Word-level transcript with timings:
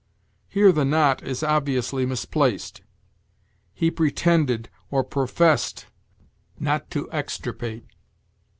Here 0.49 0.71
the 0.71 0.83
not 0.83 1.21
is 1.21 1.43
obviously 1.43 2.07
misplaced. 2.07 2.81
'He 3.71 3.91
pretended, 3.91 4.67
or 4.89 5.03
professed, 5.03 5.85
not 6.59 6.89
to 6.89 7.07
extirpate.'" 7.11 7.85